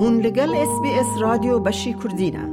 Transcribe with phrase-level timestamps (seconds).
[0.00, 2.48] هون لگل اس بی اس رادیو بشی کردینه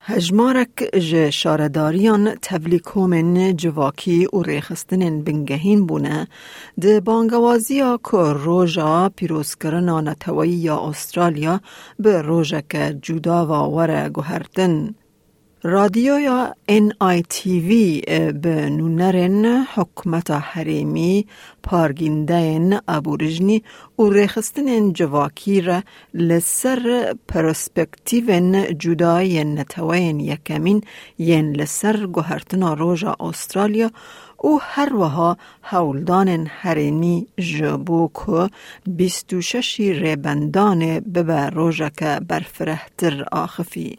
[0.00, 6.28] هجمارک ج شارداریان تبلیکومن جواکی و ریخستن بنگهین بونه
[6.80, 11.60] ده بانگوازیا که روژا پیروز کرنا نتوایی یا استرالیا
[11.98, 14.94] به روژا که جدا و وره گوهردن.
[15.66, 17.70] رادیو یا NITV
[18.32, 21.26] به نونرن حکمت حریمی
[21.62, 23.62] پارگینده ابورجنی
[23.98, 25.82] و رخستن جواکی را
[26.14, 30.80] لسر پرسپکتیو جدای نتوین یکمین
[31.18, 33.90] ین لسر گوهرتنا روژا استرالیا
[34.36, 38.50] او هر وها هولدان حریمی جبو که
[38.86, 43.98] بیستو ششی ریبندان ببر روژا که برفرهتر آخفی.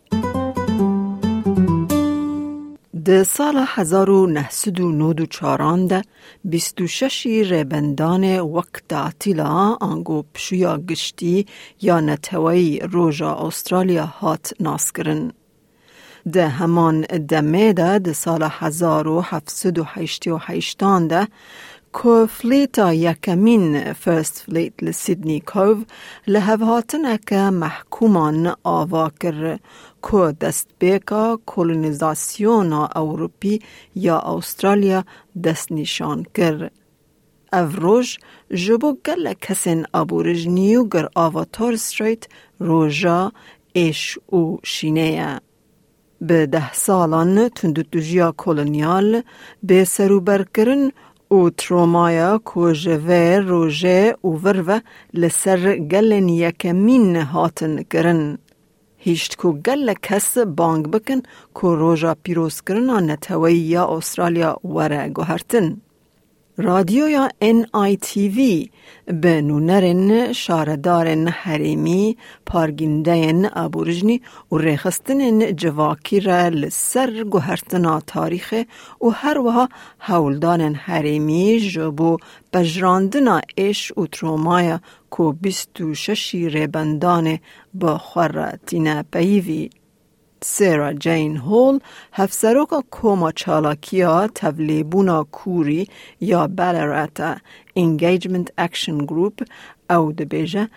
[3.07, 6.01] د سال 1994 ده
[6.43, 11.45] 26 ریبندان وقت تعطیلا آنگو پشویا گشتی
[11.81, 15.31] یا نتوی روژا استرالیا هات ناسکرن.
[16.33, 20.77] ده همان دمه ده ده سال 1788
[21.09, 21.27] ده
[22.03, 25.83] که فلیتا یکمین فرست فلیت لسیدنی کوو
[26.27, 29.59] لهوهاتنه که محکومان آوا کر
[30.11, 33.59] که دست بیکا کولونیزاسیون اوروپی
[33.95, 35.03] یا استرالیا
[35.43, 36.69] دست نشان کر.
[37.53, 38.17] روژ
[38.53, 42.23] جبو گل کسین ابورجنیو گر آواتار استریت
[42.59, 43.31] روژا
[43.73, 45.41] ایش او شینه
[46.21, 49.21] به ده سالان تندوتوژیا کولونیال
[49.63, 50.91] به سروبر کرن
[51.27, 54.79] او ترومایا کو جوه روژه او ورو
[55.13, 58.37] لسر گلن یکمین هاتن کرن.
[59.05, 61.19] هیشت کو گل کس بانگ بکن
[61.53, 65.84] کو روژا پیروز کرنا نتوی یا استرالیا وره گوهرتن.
[66.57, 68.69] رادیو یا NITV
[69.05, 78.53] به نونرن شاردارن حریمی پارگیندین ابورجنی و ریخستن جواکی را لسر گوهرتنا تاریخ
[79.01, 79.69] و هر وها
[79.99, 82.17] هولدان حریمی جبو
[82.53, 84.79] بجراندنا ایش و ترومایا
[85.09, 87.39] کو بیستو ششی ریبندان
[87.73, 89.69] با خور تینه پیوی.
[90.47, 91.79] سیرا جین هول
[92.13, 95.87] هفسروکا کوما چالاکیا تولیبونا کوری
[96.21, 97.35] یا بالراتا
[97.75, 99.43] انگیجمنت اکشن گروپ
[99.89, 100.69] او ده بیجه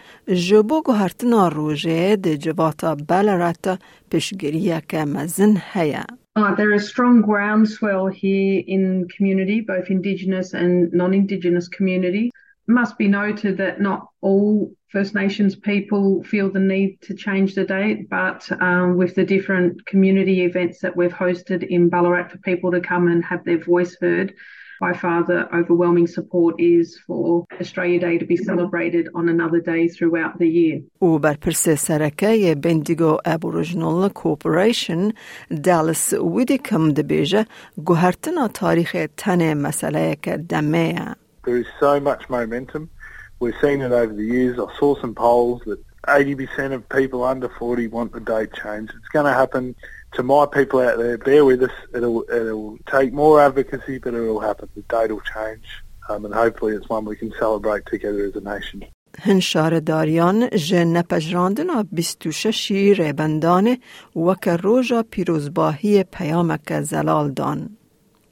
[0.48, 3.78] جبو گوهرتنا روژه ده جواتا بالراتا
[4.10, 6.04] پشگریه که مزن هیا.
[6.38, 12.30] Uh, there is strong groundswell here in community, both Indigenous and non-Indigenous community.
[12.68, 17.64] must be noted that not all First Nations people feel the need to change the
[17.64, 22.70] date, but um, with the different community events that we've hosted in Ballarat for people
[22.70, 24.34] to come and have their voice heard,
[24.80, 29.88] by far the overwhelming support is for Australia Day to be celebrated on another day
[29.88, 30.82] throughout the year.
[31.00, 31.18] U
[32.54, 35.12] Bendigo Aboriginal Corporation
[35.50, 37.46] Dallas Widdicombe dibêje
[37.76, 40.28] guhertina tarîxê tenê meseleyek.
[41.47, 42.89] There is so much momentum.
[43.39, 44.57] We've seen it over the years.
[44.59, 48.93] I saw some polls that 80% of people under 40 want the date changed.
[48.97, 49.75] It's going to happen
[50.13, 51.17] to my people out there.
[51.17, 51.71] Bear with us.
[51.93, 54.69] It'll, it'll take more advocacy, but it'll happen.
[54.75, 55.65] The date will change.
[56.09, 58.83] Um, and hopefully it's one we can celebrate together as a nation.
[59.19, 59.39] هن
[59.85, 63.77] داریان جن نپجراندن 26 ریبندان
[64.15, 67.76] وک روژا پیروزباهی پیامک زلال دان.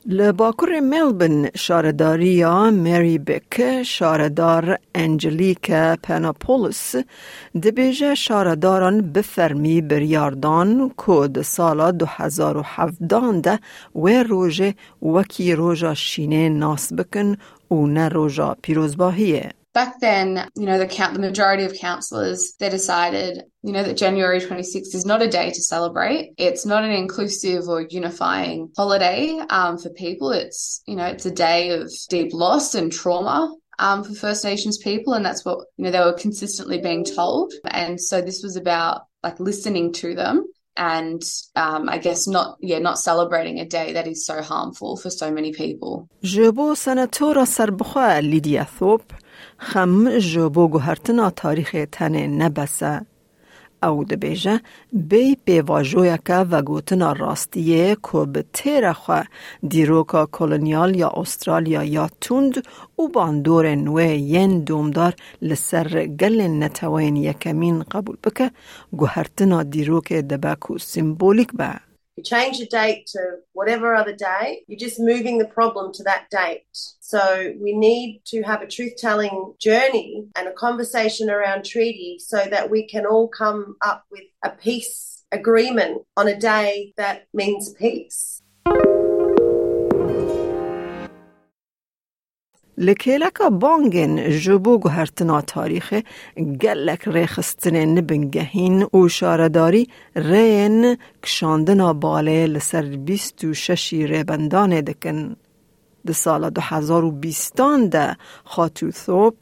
[0.09, 5.71] لباکر ملبن شارداریا مری بک شاردار انجلیک
[6.03, 6.94] پناپولس
[7.62, 13.59] دبیجه شارداران بفرمی بریاردان کود سالا دو هزار و هفدان ده
[13.94, 17.37] و روژه وکی روژا شینه ناس بکن
[17.71, 19.50] و نه روژا پیروزباهیه.
[19.75, 23.97] back then, you know, the count, the majority of councillors, they decided, you know, that
[23.97, 26.34] January 26th is not a day to celebrate.
[26.38, 30.31] It's not an inclusive or unifying holiday um, for people.
[30.31, 34.77] It's, you know, it's a day of deep loss and trauma um, for First Nations
[34.77, 37.53] people, and that's what you know they were consistently being told.
[37.65, 40.45] And so this was about like listening to them
[40.77, 41.21] and
[41.56, 45.31] um, I guess not yeah not celebrating a day that is so harmful for so
[45.31, 46.07] many people.
[48.21, 49.01] لیدیا ثوب
[49.58, 53.06] خم جبو گوهرتنا تاریخ تن نبسه
[53.82, 54.61] او دبیجه
[54.93, 59.26] بی پیواجویا که و گوتنا راستیه که به تیر خواه
[59.69, 62.62] دیروکا کولونیال یا استرالیا یا توند
[62.97, 68.50] او باندور نوه ین دومدار لسر گل نتوین یکمین قبول بکه
[68.93, 71.86] گوهرتنا دیروک دبکو سیمبولیک به.
[72.16, 76.30] You change the date to whatever other day, you're just moving the problem to that
[76.30, 76.64] date.
[77.00, 82.46] So we need to have a truth telling journey and a conversation around treaty so
[82.50, 87.72] that we can all come up with a peace agreement on a day that means
[87.74, 88.36] peace.
[92.78, 95.94] لکیلکا بانگن جبو گوهرتنا تاریخ
[96.37, 105.37] گلک ریخستن نبنگهین و شارداری رین کشاندنا باله لسر بیست و ششی ریبندان دکن.
[106.06, 109.41] ده سال دو هزار و بیستان ده خاتو ثوپ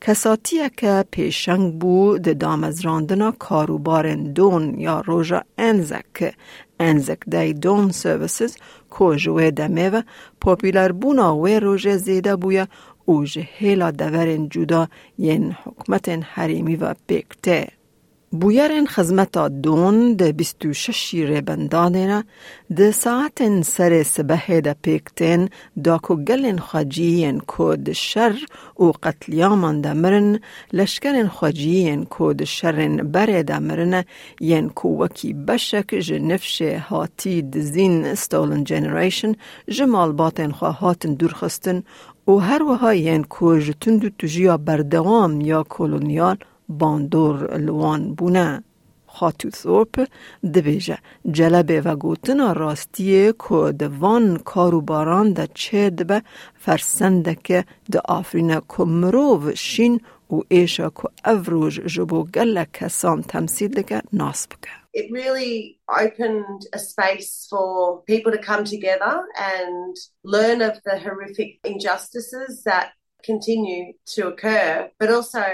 [0.00, 6.34] کساتیه که پیشنگ بو ده دامزراندنا کاروبارن دون یا روژا انزک
[6.80, 8.56] انزک دی دون سرویسز
[8.90, 10.02] کو جوه دمه و
[10.40, 12.66] پاپیلر بونا و روژه زیده بویا
[13.04, 13.24] او
[13.58, 14.88] هیلا دورن جدا
[15.18, 17.68] ین حکمت حریمی و بکته.
[18.40, 22.24] بویرن خزمتا دون بیستو ششی ربندانه
[22.76, 25.48] ده ساعتن سر سبه ده پیکتن
[25.84, 28.34] دا کو گلن خاجیین کو شر
[28.78, 30.38] و قتلیامان ده مرن
[30.72, 34.04] لشکرن خاجیین کو شرن بره ده مرن
[34.40, 39.32] ین کو وکی بشک جنفش هاتی ده زین ستولن جنریشن
[39.68, 41.82] جمال باتن خواهاتن دورخستن
[42.26, 46.36] و هر وها ین کو جتندو تجیا بردوام یا کولونیال
[46.68, 48.62] باندور لوان بونه
[49.06, 50.08] خاتو ثورپ
[50.54, 50.98] دبیجه
[51.30, 56.22] جلبه و گوتنا راستیه که دوان کاروباران ده چه دبه
[56.54, 60.00] فرسنده که ده آفرینه که مروو شین
[60.30, 64.70] و ایشا که افروج جبو گله کسان تمثیل دکه ناس بکه.
[65.00, 69.14] It really opened a space for people to come together
[69.56, 69.94] and
[70.34, 72.86] learn of the horrific injustices that
[73.30, 73.84] continue
[74.14, 75.44] to occur, but also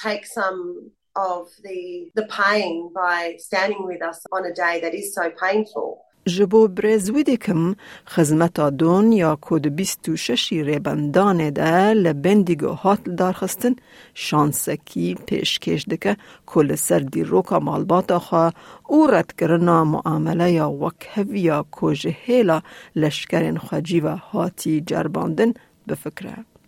[0.00, 5.14] take some of the, the pain by standing with us on a day that is
[5.14, 6.02] so painful.
[6.26, 6.66] ji bo.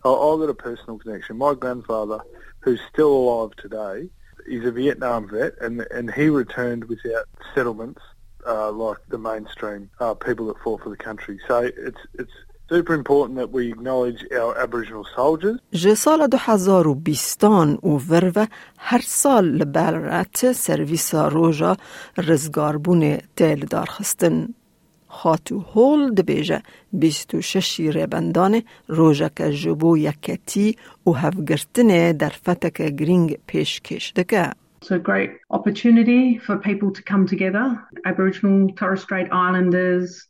[0.05, 1.37] All got a personal connection.
[1.37, 2.21] My grandfather
[2.61, 4.11] who's still alive today,
[4.47, 8.03] is a Vietnam vet, and and he returned without settlements
[8.47, 11.39] uh, like the mainstream uh, people that fought for the country.
[11.47, 12.33] So it's it's
[12.69, 15.59] super important that we acknowledge our Aboriginal soldiers.
[15.73, 21.77] Že sala 2020 u verve har sal li Ballarat servisa roja
[22.17, 23.61] rizgarbune tel.
[25.08, 26.62] خاتو هول دبیجه
[26.94, 30.76] بیست و ششی ریبندان روژک جبو یکتی
[31.08, 34.50] و هفگرتنه در فتک گرینگ پیش کش دکه.
[34.82, 37.66] It's a great opportunity for people to come together,
[38.12, 40.28] Aboriginal, Torres Strait Islanders,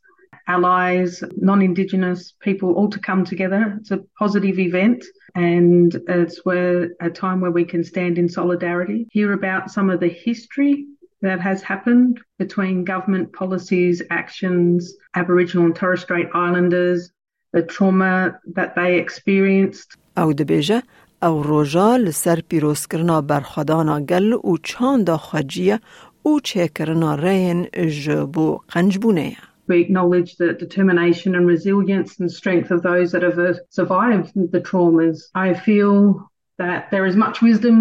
[0.47, 3.63] allies, non-Indigenous people all to come together.
[3.79, 5.05] It's a positive event
[5.35, 9.99] and it's where a time where we can stand in solidarity, hear about some of
[9.99, 10.85] the history
[11.21, 17.11] that has happened between government policies, actions, Aboriginal and Torres Strait Islanders,
[17.53, 19.97] the trauma that they experienced.
[20.17, 20.83] او دبیجه
[21.23, 25.79] او روژا لسر پیروز کرنا برخدانا گل و چاندا خجیه
[26.23, 27.67] او چه کرنا رین
[28.03, 29.37] جبو قنجبونه
[29.67, 35.17] We acknowledge the determination and resilience and strength of those that have survived the traumas.
[35.33, 37.75] I feel that there is much wisdom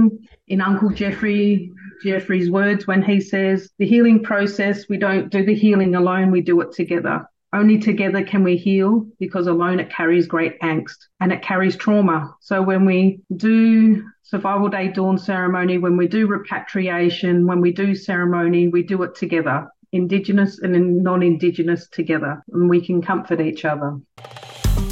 [0.47, 1.73] in Uncle Jeffrey
[2.04, 6.42] Jeffrey's words when he says, The healing process, we don't do the healing alone, we
[6.42, 7.28] do it together.
[7.54, 12.36] Only together can we heal because alone it carries great angst and it carries trauma.
[12.42, 17.96] So when we do Survival Day Dawn ceremony, when we do repatriation, when we do
[17.96, 23.64] ceremony, we do it together, Indigenous and non Indigenous together, and we can comfort each
[23.64, 23.98] other.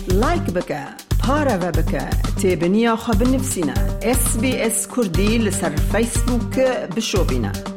[0.08, 2.05] Like بك پارە بکە
[2.39, 3.77] تێبنییا خە بنفسینە
[4.20, 6.53] SسBS کوردی لەسەر فیسبوک
[6.96, 7.75] بشۆبینە.